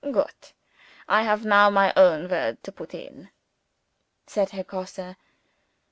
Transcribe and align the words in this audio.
"Goot! 0.09 0.53
I 1.07 1.21
have 1.21 1.45
now 1.45 1.69
my 1.69 1.93
own 1.95 2.27
word 2.27 2.63
to 2.63 2.71
put 2.71 2.95
in," 2.95 3.29
said 4.25 4.49
Herr 4.49 4.63
Grosse. 4.63 5.13